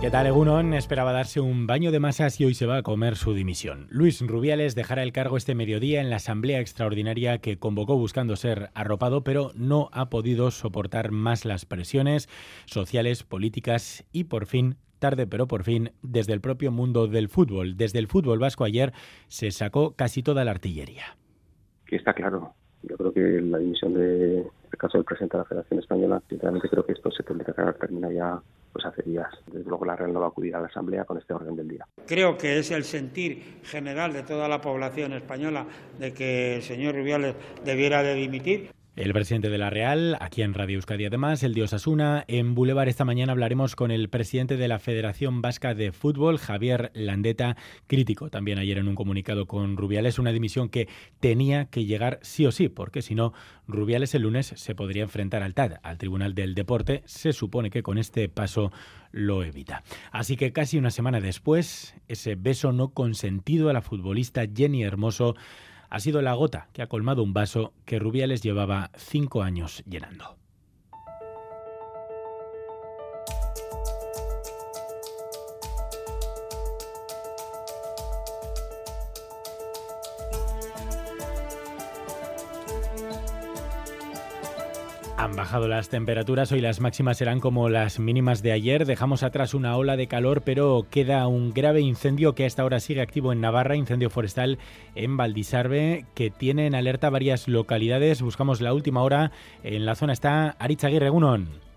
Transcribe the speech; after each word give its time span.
¿Qué 0.00 0.10
tal, 0.10 0.26
Egunon? 0.26 0.72
Esperaba 0.72 1.12
darse 1.12 1.40
un 1.40 1.66
baño 1.66 1.92
de 1.92 2.00
masas 2.00 2.40
y 2.40 2.46
hoy 2.46 2.54
se 2.54 2.64
va 2.64 2.78
a 2.78 2.82
comer 2.82 3.16
su 3.16 3.34
dimisión. 3.34 3.86
Luis 3.90 4.26
Rubiales 4.26 4.74
dejará 4.74 5.02
el 5.02 5.12
cargo 5.12 5.36
este 5.36 5.54
mediodía 5.54 6.00
en 6.00 6.08
la 6.08 6.16
asamblea 6.16 6.58
extraordinaria 6.58 7.36
que 7.36 7.58
convocó 7.58 7.98
buscando 7.98 8.34
ser 8.36 8.70
arropado, 8.72 9.24
pero 9.24 9.50
no 9.54 9.90
ha 9.92 10.08
podido 10.08 10.50
soportar 10.52 11.10
más 11.10 11.44
las 11.44 11.66
presiones 11.66 12.30
sociales, 12.64 13.24
políticas 13.24 14.06
y 14.10 14.24
por 14.24 14.46
fin 14.46 14.76
tarde 15.00 15.26
pero 15.26 15.46
por 15.46 15.64
fin, 15.64 15.90
desde 16.02 16.32
el 16.32 16.40
propio 16.40 16.70
mundo 16.70 17.06
del 17.06 17.28
fútbol. 17.28 17.76
Desde 17.76 17.98
el 17.98 18.06
fútbol 18.06 18.38
vasco 18.38 18.64
ayer 18.64 18.92
se 19.28 19.50
sacó 19.50 19.96
casi 19.96 20.22
toda 20.22 20.46
la 20.46 20.52
artillería. 20.52 21.16
Que 21.84 21.96
está 21.96 22.14
claro. 22.14 22.54
Yo 22.84 22.96
creo 22.96 23.12
que 23.12 23.20
la 23.20 23.58
dimisión 23.58 23.92
del 23.92 24.46
caso 24.78 24.96
del 24.96 25.04
presidente 25.04 25.36
de 25.36 25.42
la 25.42 25.48
Federación 25.48 25.80
Española, 25.80 26.22
sinceramente 26.26 26.70
creo 26.70 26.86
que 26.86 26.92
esto 26.92 27.10
se 27.10 27.22
tendría 27.22 27.52
que 27.52 27.78
terminar 27.78 28.12
ya 28.12 28.40
pues 28.72 28.84
hace 28.84 29.02
días. 29.02 29.28
Desde 29.46 29.68
luego 29.68 29.84
la 29.84 29.96
Real 29.96 30.12
no 30.12 30.20
va 30.20 30.26
a 30.26 30.28
acudir 30.30 30.54
a 30.54 30.60
la 30.60 30.66
Asamblea 30.66 31.04
con 31.04 31.18
este 31.18 31.34
orden 31.34 31.56
del 31.56 31.68
día. 31.68 31.86
Creo 32.06 32.36
que 32.36 32.58
es 32.58 32.70
el 32.70 32.84
sentir 32.84 33.60
general 33.62 34.12
de 34.12 34.22
toda 34.22 34.48
la 34.48 34.60
población 34.60 35.12
española 35.12 35.66
de 35.98 36.12
que 36.12 36.56
el 36.56 36.62
señor 36.62 36.94
Rubiales 36.94 37.34
debiera 37.64 38.02
de 38.02 38.14
dimitir. 38.14 38.79
El 39.00 39.14
presidente 39.14 39.48
de 39.48 39.56
la 39.56 39.70
Real, 39.70 40.18
aquí 40.20 40.42
en 40.42 40.52
Radio 40.52 40.76
Euskadi 40.76 41.06
además, 41.06 41.42
el 41.42 41.54
dios 41.54 41.72
Asuna. 41.72 42.22
En 42.28 42.54
Boulevard 42.54 42.86
esta 42.86 43.06
mañana 43.06 43.32
hablaremos 43.32 43.74
con 43.74 43.90
el 43.90 44.10
presidente 44.10 44.58
de 44.58 44.68
la 44.68 44.78
Federación 44.78 45.40
Vasca 45.40 45.72
de 45.74 45.90
Fútbol, 45.90 46.36
Javier 46.36 46.90
Landeta, 46.92 47.56
crítico 47.86 48.28
también 48.28 48.58
ayer 48.58 48.76
en 48.76 48.88
un 48.88 48.94
comunicado 48.94 49.46
con 49.46 49.78
Rubiales, 49.78 50.18
una 50.18 50.32
dimisión 50.32 50.68
que 50.68 50.86
tenía 51.18 51.64
que 51.70 51.86
llegar 51.86 52.18
sí 52.20 52.44
o 52.44 52.52
sí, 52.52 52.68
porque 52.68 53.00
si 53.00 53.14
no, 53.14 53.32
Rubiales 53.66 54.14
el 54.14 54.24
lunes 54.24 54.52
se 54.54 54.74
podría 54.74 55.04
enfrentar 55.04 55.42
al 55.42 55.54
TAD, 55.54 55.78
al 55.82 55.96
Tribunal 55.96 56.34
del 56.34 56.54
Deporte. 56.54 57.02
Se 57.06 57.32
supone 57.32 57.70
que 57.70 57.82
con 57.82 57.96
este 57.96 58.28
paso 58.28 58.70
lo 59.12 59.42
evita. 59.42 59.82
Así 60.12 60.36
que 60.36 60.52
casi 60.52 60.76
una 60.76 60.90
semana 60.90 61.22
después, 61.22 61.94
ese 62.06 62.34
beso 62.34 62.74
no 62.74 62.90
consentido 62.90 63.70
a 63.70 63.72
la 63.72 63.80
futbolista 63.80 64.44
Jenny 64.54 64.82
Hermoso 64.82 65.36
ha 65.90 66.00
sido 66.00 66.22
la 66.22 66.34
gota 66.34 66.68
que 66.72 66.82
ha 66.82 66.88
colmado 66.88 67.22
un 67.22 67.34
vaso 67.34 67.74
que 67.84 67.98
Rubiales 67.98 68.42
llevaba 68.42 68.90
cinco 68.96 69.42
años 69.42 69.82
llenando. 69.86 70.39
Han 85.20 85.36
bajado 85.36 85.68
las 85.68 85.90
temperaturas, 85.90 86.50
hoy 86.50 86.62
las 86.62 86.80
máximas 86.80 87.18
serán 87.18 87.40
como 87.40 87.68
las 87.68 87.98
mínimas 87.98 88.42
de 88.42 88.52
ayer. 88.52 88.86
Dejamos 88.86 89.22
atrás 89.22 89.52
una 89.52 89.76
ola 89.76 89.98
de 89.98 90.06
calor, 90.06 90.40
pero 90.40 90.86
queda 90.90 91.26
un 91.26 91.52
grave 91.52 91.82
incendio 91.82 92.34
que 92.34 92.46
hasta 92.46 92.62
ahora 92.62 92.80
sigue 92.80 93.02
activo 93.02 93.30
en 93.30 93.42
Navarra, 93.42 93.76
incendio 93.76 94.08
forestal 94.08 94.58
en 94.94 95.18
Valdisarbe, 95.18 96.06
que 96.14 96.30
tiene 96.30 96.66
en 96.66 96.74
alerta 96.74 97.10
varias 97.10 97.48
localidades. 97.48 98.22
Buscamos 98.22 98.62
la 98.62 98.72
última 98.72 99.02
hora. 99.02 99.30
En 99.62 99.84
la 99.84 99.94
zona 99.94 100.14
está 100.14 100.56
Arichaguirre 100.58 101.10
Gunón. 101.10 101.69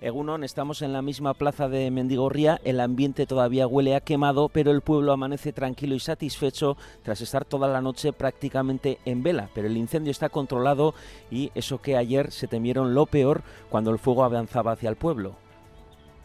Egunon, 0.00 0.44
estamos 0.44 0.82
en 0.82 0.92
la 0.92 1.00
misma 1.00 1.32
plaza 1.32 1.68
de 1.68 1.90
Mendigorría, 1.90 2.60
el 2.64 2.80
ambiente 2.80 3.26
todavía 3.26 3.66
huele 3.66 3.96
a 3.96 4.00
quemado, 4.00 4.50
pero 4.50 4.70
el 4.70 4.82
pueblo 4.82 5.12
amanece 5.12 5.54
tranquilo 5.54 5.94
y 5.94 6.00
satisfecho 6.00 6.76
tras 7.02 7.22
estar 7.22 7.46
toda 7.46 7.66
la 7.66 7.80
noche 7.80 8.12
prácticamente 8.12 8.98
en 9.06 9.22
vela. 9.22 9.48
Pero 9.54 9.68
el 9.68 9.76
incendio 9.76 10.10
está 10.10 10.28
controlado 10.28 10.94
y 11.30 11.50
eso 11.54 11.80
que 11.80 11.96
ayer 11.96 12.30
se 12.30 12.46
temieron 12.46 12.94
lo 12.94 13.06
peor 13.06 13.42
cuando 13.70 13.90
el 13.90 13.98
fuego 13.98 14.24
avanzaba 14.24 14.72
hacia 14.72 14.90
el 14.90 14.96
pueblo. 14.96 15.34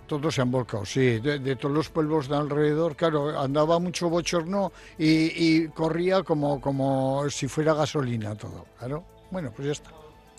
Todos 0.05 0.35
se 0.35 0.41
han 0.41 0.51
volcado, 0.51 0.85
sí, 0.85 1.19
de, 1.19 1.55
todos 1.55 1.73
los 1.73 1.89
pueblos 1.89 2.27
de 2.27 2.35
alrededor, 2.35 2.97
claro, 2.97 3.39
andaba 3.39 3.79
mucho 3.79 4.09
bochorno 4.09 4.73
y, 4.97 5.69
corría 5.69 6.23
como, 6.23 6.59
como 6.59 7.29
si 7.29 7.47
fuera 7.47 7.73
gasolina 7.73 8.35
todo, 8.35 8.65
claro. 8.77 9.05
Bueno, 9.31 9.53
pues 9.55 9.67
ya 9.67 9.71
está, 9.71 9.91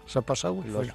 se 0.04 0.18
ha 0.18 0.22
pasado 0.22 0.62
y 0.66 0.70
fuera. 0.70 0.94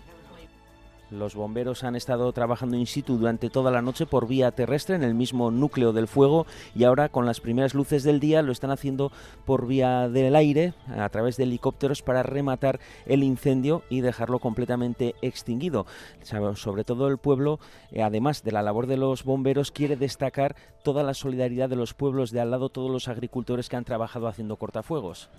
Los 1.10 1.36
bomberos 1.36 1.86
han 1.86 1.96
estado 1.96 2.32
trabajando 2.34 2.76
in 2.76 2.86
situ 2.86 3.18
durante 3.18 3.50
toda 3.50 3.72
la 3.72 3.82
noche 3.82 4.06
por 4.06 4.28
vía 4.28 4.52
terrestre 4.52 4.96
en 4.96 5.04
el 5.04 5.14
mismo 5.14 5.52
núcleo 5.52 5.94
del 5.94 6.08
fuego 6.08 6.46
y 6.76 6.84
ahora 6.84 7.08
con 7.08 7.26
las 7.26 7.40
primeras 7.40 7.74
luces 7.74 8.04
del 8.04 8.20
día 8.20 8.42
lo 8.42 8.52
están 8.52 8.72
haciendo 8.72 9.14
por 9.46 9.68
vía 9.68 10.10
del 10.10 10.36
aire 10.36 10.74
a 10.88 11.08
través 11.08 11.38
de 11.38 11.44
helicópteros 11.44 12.02
para 12.02 12.24
rematar 12.24 12.82
el 13.06 13.24
incendio 13.24 13.84
y 13.90 14.02
dejarlo 14.02 14.40
completamente 14.40 15.16
extinguido. 15.22 15.86
Sobre 16.56 16.84
todo 16.84 17.08
el 17.08 17.18
pueblo, 17.18 17.62
eh, 17.92 18.04
además 18.04 18.44
de 18.44 18.52
la 18.52 18.62
labor 18.62 18.86
de 18.86 18.98
los 18.98 19.24
bomberos, 19.24 19.72
quiere 19.72 19.96
destacar 19.96 20.58
toda 20.84 21.04
la 21.04 21.14
solidaridad 21.14 21.70
de 21.70 21.78
los 21.78 21.94
pueblos 21.94 22.32
de 22.32 22.42
al 22.42 22.52
lado, 22.52 22.68
todos 22.68 22.92
los 22.92 23.08
agricultores 23.08 23.70
que 23.70 23.78
han 23.78 23.86
trabajado 23.86 24.28
haciendo 24.28 24.58
cortafuegos 24.58 25.30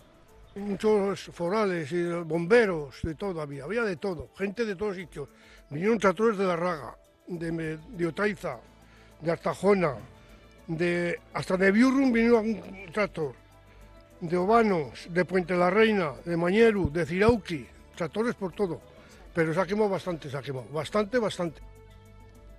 muchos 0.54 1.20
forales 1.32 1.91
y 1.92 2.03
bomberos, 2.04 3.00
de 3.03 3.14
todo 3.14 3.41
había, 3.41 3.64
había 3.64 3.82
de 3.82 3.97
todo, 3.97 4.28
gente 4.36 4.64
de 4.64 4.76
todos 4.76 4.97
sitios. 4.97 5.28
Vinieron 5.70 5.98
tractores 5.98 6.38
de 6.38 6.47
La 6.47 6.56
Raga, 6.56 6.97
de, 7.26 7.78
de 7.78 8.06
Otaiza, 8.06 8.58
de 9.20 9.31
Artajona, 9.31 9.94
de, 10.66 11.20
hasta 11.34 11.56
de 11.56 11.70
Biurrum 11.70 12.12
vino 12.12 12.41
un 12.41 12.91
tractor, 12.92 13.34
de 14.20 14.37
Obanos, 14.37 15.08
de 15.10 15.25
Puente 15.25 15.54
la 15.56 15.70
Reina, 15.70 16.12
de 16.25 16.37
Mañeru, 16.37 16.91
de 16.91 17.06
Cirauqui, 17.06 17.66
tractores 17.97 18.34
por 18.34 18.53
todo. 18.53 18.81
Pero 19.34 19.54
se 19.54 19.60
ha 19.60 19.66
quemado 19.66 19.91
bastante, 19.91 20.31
se 20.31 20.37
ha 20.37 20.42
quemado, 20.42 20.66
bastante, 20.72 21.19
bastante 21.19 21.60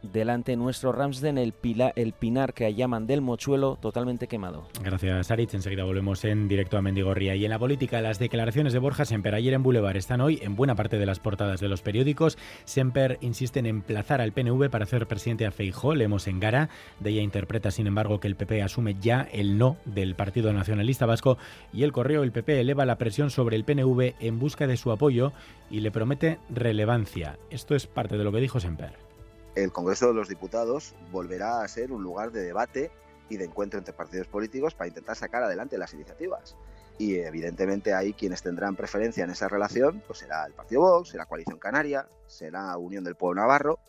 delante 0.03 0.55
nuestro 0.55 0.91
Ramsden, 0.91 1.37
el, 1.37 1.53
pila, 1.53 1.91
el 1.95 2.13
pinar 2.13 2.53
que 2.53 2.73
llaman 2.73 3.07
del 3.07 3.21
mochuelo 3.21 3.77
totalmente 3.81 4.27
quemado. 4.27 4.67
Gracias, 4.83 5.31
Aritz. 5.31 5.53
Enseguida 5.53 5.83
volvemos 5.83 6.23
en 6.25 6.47
directo 6.47 6.77
a 6.77 6.81
Mendigorría. 6.81 7.35
Y 7.35 7.45
en 7.45 7.51
la 7.51 7.59
política, 7.59 8.01
las 8.01 8.19
declaraciones 8.19 8.73
de 8.73 8.79
Borja 8.79 9.05
Semper 9.05 9.35
ayer 9.35 9.53
en 9.53 9.63
Boulevard 9.63 9.97
están 9.97 10.21
hoy 10.21 10.39
en 10.41 10.55
buena 10.55 10.75
parte 10.75 10.97
de 10.97 11.05
las 11.05 11.19
portadas 11.19 11.59
de 11.59 11.67
los 11.67 11.81
periódicos. 11.81 12.37
Semper 12.65 13.17
insiste 13.21 13.59
en 13.59 13.65
emplazar 13.65 14.21
al 14.21 14.31
PNV 14.31 14.69
para 14.69 14.83
hacer 14.83 15.07
presidente 15.07 15.45
a 15.45 15.51
Feijó. 15.51 15.95
Leemos 15.95 16.27
en 16.27 16.39
Gara. 16.39 16.69
De 16.99 17.11
ella 17.11 17.21
interpreta, 17.21 17.71
sin 17.71 17.87
embargo, 17.87 18.19
que 18.19 18.27
el 18.27 18.35
PP 18.35 18.61
asume 18.61 18.95
ya 18.99 19.27
el 19.31 19.57
no 19.57 19.77
del 19.85 20.15
Partido 20.15 20.53
Nacionalista 20.53 21.05
Vasco. 21.05 21.37
Y 21.73 21.83
el 21.83 21.91
correo, 21.91 22.23
el 22.23 22.31
PP 22.31 22.59
eleva 22.59 22.85
la 22.85 22.97
presión 22.97 23.29
sobre 23.29 23.55
el 23.55 23.65
PNV 23.65 24.15
en 24.19 24.39
busca 24.39 24.67
de 24.67 24.77
su 24.77 24.91
apoyo 24.91 25.33
y 25.69 25.81
le 25.81 25.91
promete 25.91 26.39
relevancia. 26.49 27.37
Esto 27.49 27.75
es 27.75 27.87
parte 27.87 28.17
de 28.17 28.23
lo 28.23 28.31
que 28.31 28.39
dijo 28.39 28.59
Semper 28.59 29.08
el 29.55 29.71
Congreso 29.71 30.07
de 30.07 30.13
los 30.13 30.29
Diputados 30.29 30.95
volverá 31.11 31.61
a 31.61 31.67
ser 31.67 31.91
un 31.91 32.03
lugar 32.03 32.31
de 32.31 32.41
debate 32.41 32.91
y 33.29 33.37
de 33.37 33.45
encuentro 33.45 33.77
entre 33.77 33.93
partidos 33.93 34.27
políticos 34.27 34.73
para 34.73 34.87
intentar 34.87 35.15
sacar 35.15 35.43
adelante 35.43 35.77
las 35.77 35.93
iniciativas. 35.93 36.55
Y 36.97 37.15
evidentemente 37.19 37.93
hay 37.93 38.13
quienes 38.13 38.41
tendrán 38.41 38.75
preferencia 38.75 39.23
en 39.23 39.29
esa 39.29 39.47
relación, 39.47 40.03
pues 40.05 40.19
será 40.19 40.45
el 40.45 40.53
Partido 40.53 40.81
Vox, 40.81 41.09
será 41.09 41.25
Coalición 41.25 41.57
Canaria, 41.57 42.07
será 42.27 42.75
Unión 42.77 43.03
del 43.03 43.15
Pueblo 43.15 43.41
Navarro, 43.41 43.79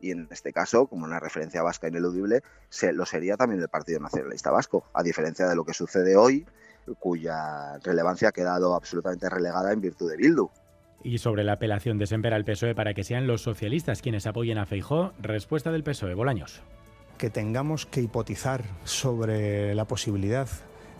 y 0.00 0.10
en 0.10 0.28
este 0.30 0.52
caso, 0.52 0.86
como 0.86 1.04
una 1.04 1.20
referencia 1.20 1.62
vasca 1.62 1.88
ineludible, 1.88 2.42
lo 2.92 3.06
sería 3.06 3.36
también 3.36 3.60
el 3.62 3.68
Partido 3.68 4.00
Nacionalista 4.00 4.50
Vasco, 4.50 4.84
a 4.92 5.02
diferencia 5.02 5.48
de 5.48 5.56
lo 5.56 5.64
que 5.64 5.72
sucede 5.72 6.16
hoy, 6.16 6.46
cuya 6.98 7.78
relevancia 7.78 8.28
ha 8.28 8.32
quedado 8.32 8.74
absolutamente 8.74 9.30
relegada 9.30 9.72
en 9.72 9.80
virtud 9.80 10.10
de 10.10 10.16
Bildu. 10.16 10.50
Y 11.04 11.18
sobre 11.18 11.44
la 11.44 11.52
apelación 11.52 11.98
de 11.98 12.06
Semper 12.06 12.34
al 12.34 12.44
PSOE 12.44 12.74
para 12.74 12.94
que 12.94 13.04
sean 13.04 13.26
los 13.26 13.42
socialistas 13.42 14.02
quienes 14.02 14.26
apoyen 14.26 14.58
a 14.58 14.66
Feijó, 14.66 15.12
respuesta 15.20 15.70
del 15.70 15.84
PSOE, 15.84 16.14
Bolaños. 16.14 16.62
Que 17.18 17.30
tengamos 17.30 17.86
que 17.86 18.00
hipotizar 18.00 18.64
sobre 18.84 19.74
la 19.74 19.84
posibilidad 19.84 20.48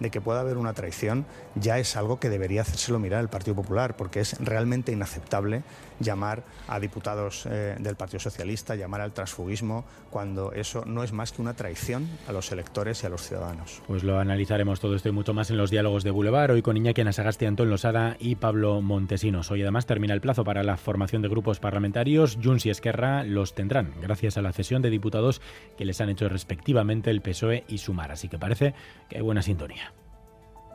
de 0.00 0.10
que 0.10 0.20
pueda 0.20 0.40
haber 0.40 0.56
una 0.56 0.72
traición 0.72 1.26
ya 1.54 1.78
es 1.78 1.96
algo 1.96 2.18
que 2.20 2.28
debería 2.28 2.62
hacérselo 2.62 2.98
mirar 2.98 3.20
el 3.20 3.28
Partido 3.28 3.54
Popular, 3.54 3.96
porque 3.96 4.20
es 4.20 4.38
realmente 4.40 4.92
inaceptable 4.92 5.62
llamar 6.00 6.42
a 6.68 6.80
diputados 6.80 7.46
eh, 7.46 7.76
del 7.78 7.96
Partido 7.96 8.20
Socialista, 8.20 8.74
llamar 8.74 9.00
al 9.00 9.12
transfugismo, 9.12 9.84
cuando 10.10 10.52
eso 10.52 10.84
no 10.84 11.02
es 11.04 11.12
más 11.12 11.32
que 11.32 11.42
una 11.42 11.54
traición 11.54 12.08
a 12.28 12.32
los 12.32 12.50
electores 12.52 13.02
y 13.02 13.06
a 13.06 13.08
los 13.08 13.22
ciudadanos. 13.22 13.82
Pues 13.86 14.02
lo 14.02 14.18
analizaremos 14.18 14.80
todo 14.80 14.96
esto 14.96 15.08
y 15.08 15.12
mucho 15.12 15.34
más 15.34 15.50
en 15.50 15.56
los 15.56 15.70
diálogos 15.70 16.04
de 16.04 16.10
Boulevard, 16.10 16.50
hoy 16.50 16.62
con 16.62 16.76
Iñaki 16.76 17.00
Anasagasti, 17.00 17.46
Antón 17.46 17.70
Losada 17.70 18.16
y 18.18 18.36
Pablo 18.36 18.80
Montesinos. 18.80 19.50
Hoy 19.50 19.62
además 19.62 19.86
termina 19.86 20.14
el 20.14 20.20
plazo 20.20 20.44
para 20.44 20.62
la 20.62 20.76
formación 20.76 21.22
de 21.22 21.28
grupos 21.28 21.60
parlamentarios. 21.60 22.38
Junts 22.42 22.66
y 22.66 22.70
Esquerra 22.70 23.24
los 23.24 23.54
tendrán, 23.54 23.94
gracias 24.00 24.36
a 24.36 24.42
la 24.42 24.52
cesión 24.52 24.82
de 24.82 24.90
diputados 24.90 25.40
que 25.76 25.84
les 25.84 26.00
han 26.00 26.10
hecho 26.10 26.28
respectivamente 26.28 27.10
el 27.10 27.22
PSOE 27.22 27.64
y 27.68 27.78
Sumar. 27.78 28.12
Así 28.12 28.28
que 28.28 28.38
parece 28.38 28.74
que 29.08 29.16
hay 29.16 29.22
buena 29.22 29.42
sintonía. 29.42 29.93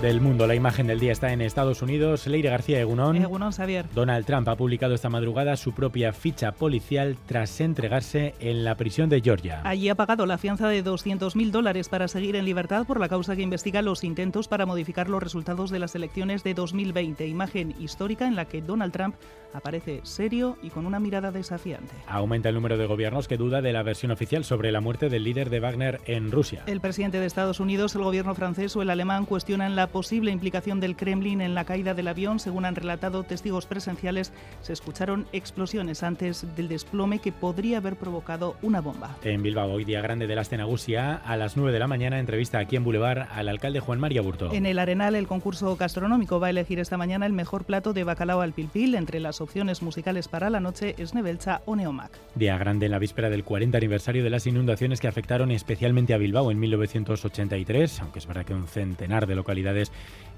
del 0.00 0.20
mundo. 0.20 0.46
La 0.46 0.54
imagen 0.54 0.86
del 0.86 1.00
día 1.00 1.12
está 1.12 1.32
en 1.32 1.40
Estados 1.40 1.82
Unidos. 1.82 2.26
Leire 2.26 2.50
García 2.50 2.80
Egunón. 2.80 3.16
Egunón 3.16 3.52
Xavier. 3.52 3.86
Donald 3.94 4.26
Trump 4.26 4.48
ha 4.48 4.56
publicado 4.56 4.94
esta 4.94 5.08
madrugada 5.08 5.56
su 5.56 5.72
propia 5.72 6.12
ficha 6.12 6.52
policial 6.52 7.16
tras 7.26 7.60
entregarse 7.60 8.34
en 8.38 8.64
la 8.64 8.76
prisión 8.76 9.08
de 9.08 9.20
Georgia. 9.20 9.60
Allí 9.64 9.88
ha 9.88 9.94
pagado 9.96 10.26
la 10.26 10.38
fianza 10.38 10.68
de 10.68 10.84
200.000 10.84 11.50
dólares 11.50 11.88
para 11.88 12.06
seguir 12.06 12.36
en 12.36 12.44
libertad 12.44 12.86
por 12.86 13.00
la 13.00 13.08
causa 13.08 13.34
que 13.34 13.42
investiga 13.42 13.82
los 13.82 14.04
intentos 14.04 14.46
para 14.46 14.66
modificar 14.66 15.08
los 15.08 15.22
resultados 15.22 15.70
de 15.70 15.80
las 15.80 15.94
elecciones 15.94 16.44
de 16.44 16.54
2020. 16.54 17.26
Imagen 17.26 17.74
histórica 17.80 18.26
en 18.26 18.36
la 18.36 18.44
que 18.44 18.62
Donald 18.62 18.92
Trump 18.92 19.16
aparece 19.52 20.00
serio 20.04 20.58
y 20.62 20.70
con 20.70 20.86
una 20.86 21.00
mirada 21.00 21.32
desafiante. 21.32 21.94
Aumenta 22.06 22.48
el 22.48 22.54
número 22.54 22.76
de 22.76 22.86
gobiernos 22.86 23.28
que 23.28 23.36
duda 23.36 23.62
de 23.62 23.72
la 23.72 23.82
versión 23.82 24.12
oficial 24.12 24.44
sobre 24.44 24.72
la 24.72 24.80
muerte 24.80 25.08
del 25.08 25.24
líder 25.24 25.50
de 25.50 25.60
Wagner 25.60 26.00
en 26.06 26.30
Rusia. 26.30 26.62
El 26.66 26.80
presidente 26.80 27.18
de 27.18 27.26
Estados 27.26 27.60
Unidos, 27.60 27.94
el 27.94 28.02
gobierno 28.02 28.34
francés 28.34 28.76
o 28.76 28.82
el 28.82 28.90
alemán 28.90 29.24
cuestionan 29.24 29.74
la 29.74 29.87
posible 29.88 30.30
implicación 30.30 30.80
del 30.80 30.96
Kremlin 30.96 31.40
en 31.40 31.54
la 31.54 31.64
caída 31.64 31.94
del 31.94 32.08
avión. 32.08 32.38
Según 32.38 32.64
han 32.64 32.74
relatado 32.74 33.22
testigos 33.24 33.66
presenciales, 33.66 34.32
se 34.62 34.72
escucharon 34.72 35.26
explosiones 35.32 36.02
antes 36.02 36.46
del 36.56 36.68
desplome 36.68 37.18
que 37.18 37.32
podría 37.32 37.78
haber 37.78 37.96
provocado 37.96 38.56
una 38.62 38.80
bomba. 38.80 39.16
En 39.22 39.42
Bilbao, 39.42 39.72
hoy 39.72 39.84
día 39.84 40.00
grande 40.00 40.26
de 40.26 40.34
la 40.34 40.42
Astenagusia, 40.42 41.14
a 41.14 41.36
las 41.36 41.56
9 41.56 41.72
de 41.72 41.78
la 41.78 41.86
mañana, 41.86 42.18
entrevista 42.18 42.58
aquí 42.58 42.76
en 42.76 42.84
Boulevard 42.84 43.28
al 43.30 43.48
alcalde 43.48 43.80
Juan 43.80 44.00
María 44.00 44.22
Burto. 44.22 44.52
En 44.52 44.66
el 44.66 44.78
Arenal, 44.78 45.14
el 45.14 45.26
concurso 45.26 45.76
gastronómico 45.76 46.40
va 46.40 46.48
a 46.48 46.50
elegir 46.50 46.78
esta 46.78 46.96
mañana 46.96 47.26
el 47.26 47.32
mejor 47.32 47.64
plato 47.64 47.92
de 47.92 48.04
bacalao 48.04 48.40
al 48.40 48.52
pilpil. 48.52 48.94
Entre 48.94 49.20
las 49.20 49.40
opciones 49.40 49.82
musicales 49.82 50.28
para 50.28 50.50
la 50.50 50.60
noche 50.60 50.94
es 50.98 51.14
Nebelcha 51.14 51.62
o 51.66 51.76
Neomac. 51.76 52.12
Día 52.34 52.58
grande 52.58 52.86
en 52.86 52.92
la 52.92 52.98
víspera 52.98 53.30
del 53.30 53.44
40 53.44 53.78
aniversario 53.78 54.24
de 54.24 54.30
las 54.30 54.46
inundaciones 54.46 55.00
que 55.00 55.08
afectaron 55.08 55.50
especialmente 55.50 56.14
a 56.14 56.18
Bilbao 56.18 56.50
en 56.50 56.58
1983, 56.58 58.00
aunque 58.00 58.18
es 58.18 58.26
verdad 58.26 58.44
que 58.44 58.54
un 58.54 58.66
centenar 58.66 59.26
de 59.26 59.34
localidades 59.34 59.77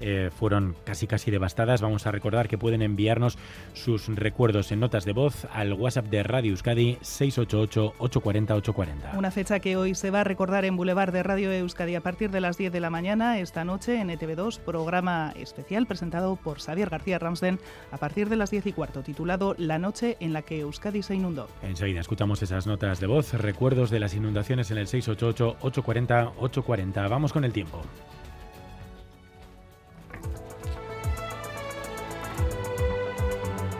eh, 0.01 0.29
fueron 0.33 0.75
casi 0.83 1.07
casi 1.07 1.31
devastadas. 1.31 1.81
Vamos 1.81 2.05
a 2.07 2.11
recordar 2.11 2.47
que 2.47 2.57
pueden 2.57 2.81
enviarnos 2.81 3.37
sus 3.73 4.07
recuerdos 4.07 4.71
en 4.71 4.79
notas 4.79 5.03
de 5.05 5.11
voz 5.13 5.45
al 5.53 5.73
WhatsApp 5.73 6.07
de 6.07 6.23
Radio 6.23 6.49
Euskadi 6.51 6.97
688-840-840. 7.01 9.15
Una 9.15 9.29
fecha 9.29 9.59
que 9.59 9.77
hoy 9.77 9.93
se 9.93 10.09
va 10.09 10.21
a 10.21 10.23
recordar 10.23 10.65
en 10.65 10.75
Boulevard 10.75 11.13
de 11.13 11.21
Radio 11.21 11.51
Euskadi 11.51 11.93
a 11.95 12.01
partir 12.01 12.31
de 12.31 12.41
las 12.41 12.57
10 12.57 12.73
de 12.73 12.79
la 12.79 12.89
mañana, 12.89 13.37
esta 13.37 13.63
noche 13.63 14.01
en 14.01 14.09
ETV2, 14.09 14.57
programa 14.59 15.35
especial 15.37 15.85
presentado 15.85 16.35
por 16.35 16.59
Xavier 16.59 16.89
García 16.89 17.19
Ramsden 17.19 17.59
a 17.91 17.97
partir 17.97 18.27
de 18.29 18.37
las 18.37 18.49
10 18.49 18.65
y 18.67 18.73
cuarto, 18.73 19.03
titulado 19.03 19.53
La 19.59 19.77
noche 19.77 20.17
en 20.19 20.33
la 20.33 20.41
que 20.41 20.61
Euskadi 20.61 21.03
se 21.03 21.13
inundó. 21.13 21.47
Enseguida 21.61 22.01
escuchamos 22.01 22.41
esas 22.41 22.65
notas 22.65 22.99
de 22.99 23.05
voz, 23.05 23.33
recuerdos 23.33 23.91
de 23.91 23.99
las 23.99 24.15
inundaciones 24.15 24.71
en 24.71 24.79
el 24.79 24.87
688-840-840. 24.87 27.07
Vamos 27.07 27.33
con 27.33 27.45
el 27.45 27.53
tiempo. 27.53 27.83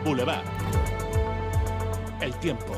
Boulevard. 0.04 0.44
El 2.20 2.34
tiempo. 2.36 2.72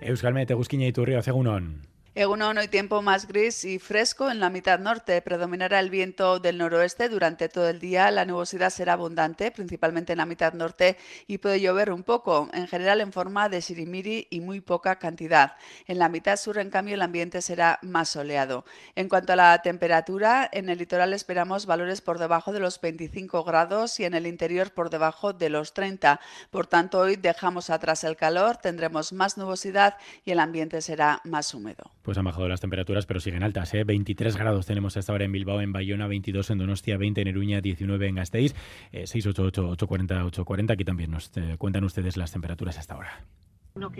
Euskalmet, 0.00 0.50
Egusquiña 0.50 0.86
y 0.86 0.92
Turrio, 0.92 1.22
Cegunón. 1.22 1.87
Egunon, 2.18 2.58
hoy 2.58 2.66
tiempo 2.66 3.00
más 3.00 3.28
gris 3.28 3.64
y 3.64 3.78
fresco 3.78 4.28
en 4.28 4.40
la 4.40 4.50
mitad 4.50 4.80
norte. 4.80 5.22
Predominará 5.22 5.78
el 5.78 5.88
viento 5.88 6.40
del 6.40 6.58
noroeste 6.58 7.08
durante 7.08 7.48
todo 7.48 7.68
el 7.68 7.78
día. 7.78 8.10
La 8.10 8.24
nubosidad 8.24 8.70
será 8.70 8.94
abundante, 8.94 9.52
principalmente 9.52 10.14
en 10.14 10.18
la 10.18 10.26
mitad 10.26 10.52
norte, 10.52 10.96
y 11.28 11.38
puede 11.38 11.60
llover 11.60 11.92
un 11.92 12.02
poco, 12.02 12.48
en 12.52 12.66
general 12.66 13.00
en 13.02 13.12
forma 13.12 13.48
de 13.48 13.62
sirimiri 13.62 14.26
y 14.30 14.40
muy 14.40 14.60
poca 14.60 14.98
cantidad. 14.98 15.52
En 15.86 16.00
la 16.00 16.08
mitad 16.08 16.36
sur, 16.36 16.58
en 16.58 16.70
cambio, 16.70 16.96
el 16.96 17.02
ambiente 17.02 17.40
será 17.40 17.78
más 17.82 18.08
soleado. 18.08 18.64
En 18.96 19.08
cuanto 19.08 19.34
a 19.34 19.36
la 19.36 19.62
temperatura, 19.62 20.50
en 20.50 20.70
el 20.70 20.78
litoral 20.78 21.12
esperamos 21.12 21.66
valores 21.66 22.00
por 22.00 22.18
debajo 22.18 22.50
de 22.52 22.58
los 22.58 22.80
25 22.80 23.44
grados 23.44 24.00
y 24.00 24.04
en 24.06 24.14
el 24.14 24.26
interior 24.26 24.72
por 24.72 24.90
debajo 24.90 25.34
de 25.34 25.50
los 25.50 25.72
30. 25.72 26.18
Por 26.50 26.66
tanto, 26.66 26.98
hoy 26.98 27.14
dejamos 27.14 27.70
atrás 27.70 28.02
el 28.02 28.16
calor, 28.16 28.56
tendremos 28.56 29.12
más 29.12 29.38
nubosidad 29.38 29.98
y 30.24 30.32
el 30.32 30.40
ambiente 30.40 30.82
será 30.82 31.20
más 31.22 31.54
húmedo. 31.54 31.92
Pues 32.08 32.16
han 32.16 32.24
bajado 32.24 32.48
las 32.48 32.62
temperaturas, 32.62 33.04
pero 33.04 33.20
siguen 33.20 33.42
altas. 33.42 33.74
¿eh? 33.74 33.84
23 33.84 34.34
grados 34.34 34.64
tenemos 34.64 34.96
hasta 34.96 35.12
ahora 35.12 35.26
en 35.26 35.32
Bilbao, 35.32 35.60
en 35.60 35.74
Bayona, 35.74 36.06
22 36.06 36.48
en 36.48 36.56
Donostia, 36.56 36.96
20 36.96 37.20
en 37.20 37.28
Eruña, 37.28 37.60
19 37.60 38.08
en 38.08 38.14
Gasteiz, 38.14 38.54
eh, 38.92 39.02
688-840-840. 39.02 40.72
Aquí 40.72 40.86
también 40.86 41.10
nos 41.10 41.30
eh, 41.36 41.56
cuentan 41.58 41.84
ustedes 41.84 42.16
las 42.16 42.32
temperaturas 42.32 42.78
hasta 42.78 42.94
ahora. 42.94 43.26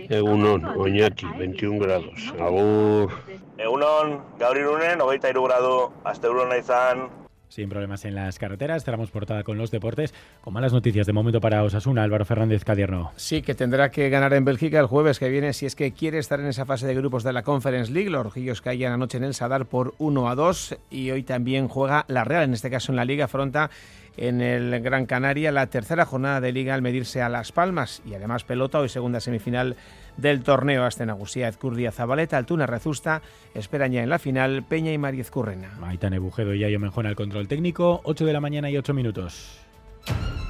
Egunon, 0.09 0.65
Oñati, 0.65 1.27
21 1.39 1.81
grados. 1.81 2.33
Agur. 2.41 3.13
Egunon, 3.59 4.23
Gabriel 4.39 4.69
Une, 4.69 4.97
93 4.97 5.45
grado, 5.45 5.93
hasta 6.03 6.29
izan, 6.59 7.11
sin 7.49 7.69
problemas 7.69 8.05
en 8.05 8.15
las 8.15 8.39
carreteras, 8.39 8.85
cerramos 8.85 9.11
portada 9.11 9.43
con 9.43 9.59
los 9.59 9.71
deportes. 9.71 10.15
Con 10.41 10.55
malas 10.55 10.73
noticias 10.73 11.07
de 11.07 11.13
momento 11.13 11.41
para 11.41 11.63
Osasuna, 11.63 12.03
Álvaro 12.03 12.25
Fernández 12.25 12.65
Cadierno. 12.65 13.13
Sí, 13.17 13.43
que 13.43 13.55
tendrá 13.55 13.91
que 13.91 14.09
ganar 14.11 14.33
en 14.35 14.45
Bélgica 14.45 14.79
el 14.81 14.87
jueves 14.87 15.19
que 15.19 15.29
viene 15.29 15.53
si 15.53 15.67
es 15.67 15.75
que 15.75 15.93
quiere 15.93 16.19
estar 16.19 16.41
en 16.41 16.47
esa 16.47 16.67
fase 16.67 16.87
de 16.87 16.95
grupos 16.95 17.23
de 17.25 17.33
la 17.33 17.43
Conference 17.43 17.93
League. 17.93 18.11
Los 18.11 18.25
rojillos 18.25 18.61
caían 18.61 18.93
anoche 18.93 19.19
en 19.19 19.25
el 19.25 19.35
Sadar 19.35 19.67
por 19.67 19.95
1 19.99 20.29
a 20.29 20.35
2 20.35 20.77
y 20.91 21.11
hoy 21.11 21.23
también 21.23 21.69
juega 21.69 22.05
la 22.09 22.25
Real, 22.25 22.45
en 22.45 22.55
este 22.55 22.71
caso 22.71 22.93
en 22.93 22.97
la 22.97 23.05
Liga, 23.05 23.27
afronta 23.27 23.71
en 24.19 24.41
el 24.41 24.81
Gran 24.81 25.07
Canaria 25.07 25.53
la 25.53 25.69
tercera 25.69 26.05
jornada 26.05 26.41
de 26.41 26.53
Liga 26.53 26.75
al 26.75 26.83
medirse 26.83 27.23
a 27.23 27.29
Las 27.29 27.53
Palmas 27.53 28.03
y 28.05 28.15
además 28.15 28.45
pelota 28.45 28.81
hoy 28.81 28.89
segunda 28.89 29.21
semifinal 29.21 29.77
del 30.17 30.43
torneo 30.43 30.85
Astenagusía 30.85 31.49
Ezcurdia 31.49 31.93
Zabaleta, 31.93 32.37
Altuna 32.37 32.67
Rezusta, 32.67 33.23
esperan 33.55 33.93
ya 33.93 34.03
en 34.03 34.11
la 34.11 34.19
final 34.19 34.65
Peña 34.65 34.93
y 34.93 34.99
Mariez 34.99 35.31
Currena. 35.31 35.71
Maitane 35.81 36.19
Bujedo 36.19 36.55
y 36.55 36.65
Ayo 36.65 36.81
Menjón 36.81 37.07
al 37.07 37.17
control 37.17 37.49
técnico, 37.49 38.01
8 38.05 38.27
de 38.27 38.33
la 38.33 38.41
mañana 38.41 38.71
y 38.71 38.77
8 38.77 38.93
minutos. 38.95 39.61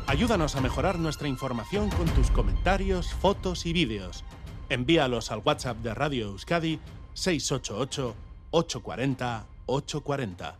Ayúdanos 0.06 0.56
a 0.56 0.60
mejorar 0.60 0.98
nuestra 0.98 1.28
información 1.28 1.90
con 1.90 2.06
tus 2.06 2.30
comentarios, 2.30 3.12
fotos 3.12 3.66
y 3.66 3.72
vídeos. 3.72 4.24
Envíalos 4.70 5.30
al 5.30 5.42
WhatsApp 5.44 5.78
de 5.78 5.94
Radio 5.94 6.28
Euskadi 6.28 6.80
688 7.14 8.14
840 8.50 9.46
840. 9.66 10.58